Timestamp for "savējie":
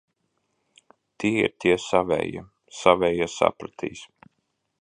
1.85-2.43, 2.81-3.31